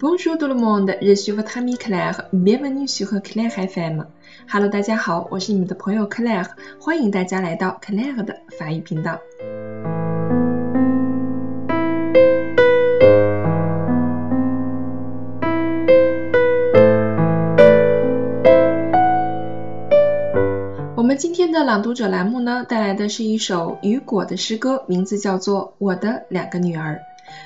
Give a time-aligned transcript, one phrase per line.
[0.00, 2.22] Bonjour tout le monde, je suis votre ami Claire.
[2.32, 4.06] Bienvenue sur Claire FM.
[4.50, 6.46] Hello，大家好，我是你们的朋友 Claire，
[6.80, 9.18] 欢迎大家来到 Claire 的法语频道。
[20.96, 26.94] 我们今天的朗读者栏目呢，带来的是一首雨果的诗歌，名字叫做《我的两个女儿》。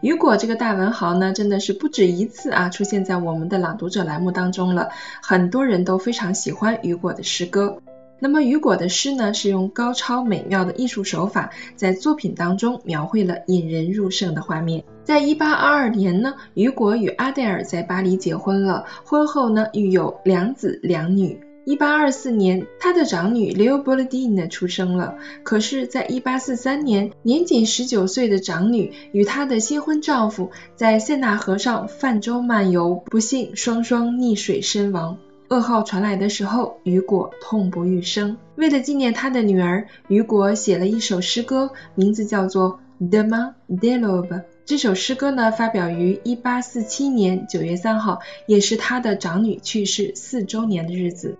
[0.00, 4.88] 雨果这个大文豪呢，真的是不止一次啊出现在我们的朗读者栏目当中了，
[5.22, 7.78] 很多人都非常喜欢雨果的诗歌。
[8.20, 14.82] 那么雨果的诗呢，是用高超美妙的艺术手法，在作品当中描绘了引人入胜的画面。
[15.04, 21.40] 在一八二二年呢，雨果与阿黛尔在巴黎结婚了，婚后呢育有两子两女。
[21.68, 25.18] 一八二四年，他的长女 l e o b o l d i n e 出生了。
[25.42, 35.18] 可是，在一八四三年，年仅十九岁的长女与她的新婚丈夫在塞纳河上泛舟漫游，不幸双双溺水身亡。
[35.50, 38.38] 噩耗传来的时候，雨果痛不欲生。
[38.56, 44.38] 为了纪念他的女儿，雨果写了一首诗歌，名字叫做《Demain de l o b e》。
[44.64, 51.36] 这首诗歌呢，发表于一八四七年九月三号，也是他的长女去世四周年的日子。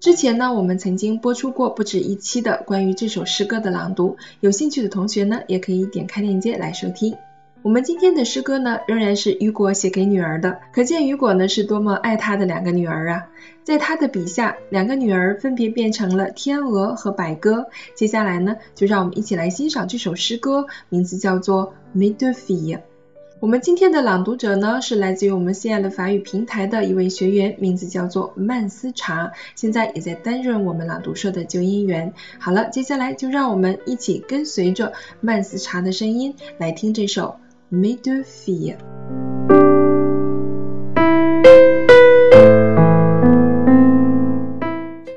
[0.00, 7.16] 之前呢，我们曾经播出过不止一期的关于这首诗歌的朗读，有兴趣的同学呢，也可以点开链接来收听。
[7.62, 13.26] 我们今天的诗歌呢，仍然是雨果写给女儿的，可见雨果呢是多么爱他的两个女儿啊！
[13.64, 17.66] 在他的笔下，两个女儿分别变成了天鹅和白鸽。
[17.96, 22.32] 接下来呢，就让我们一起来欣赏这首诗歌，名字叫做《media》。
[23.40, 32.12] 我们今天的朗读者呢，是来自于我们西安的法语平台的一位学员，名字叫做曼斯查，现在也在担任我们朗读社的纠音员。
[32.40, 37.36] 好了，接下来就让我们一起跟随着曼斯查的声音来听这首
[37.76, 38.76] 《Me de fille》。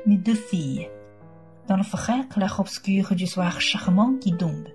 [0.06, 0.88] Mes deux filles,
[1.66, 4.68] dans le frais clair obscur du soir charmant qui tombe,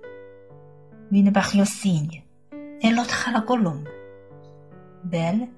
[1.10, 2.27] une barrière signe.
[3.30, 3.88] La colombe.
[5.04, 5.48] Belle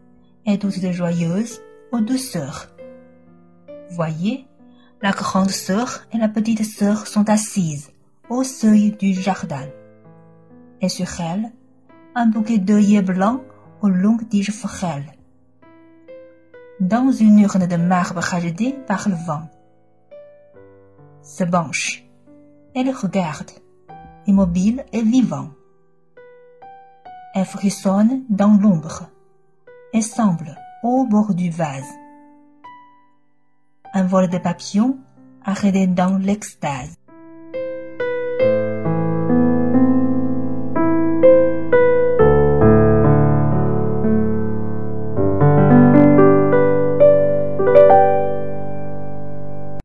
[0.47, 1.60] et toutes deux joyeuses
[1.92, 2.69] aux deux sœurs.
[3.91, 4.47] Voyez,
[5.03, 7.91] la grande sœur et la petite sœur sont assises
[8.28, 9.66] au seuil du jardin.
[10.81, 11.50] Et sur elles,
[12.14, 13.42] un bouquet d'œillets blancs
[13.82, 15.12] aux longues tiges frêles.
[16.81, 19.48] Dans une urne de marbre agitée par le vent.
[21.22, 22.04] Se penche.
[22.75, 23.50] Elle regarde,
[24.26, 25.50] immobile et vivant.
[27.35, 29.09] Elle frissonne dans l'ombre
[29.93, 31.95] et semble au bord du vase.
[33.95, 34.99] Un vol de papillons
[35.45, 36.97] arrêté dans l'extase.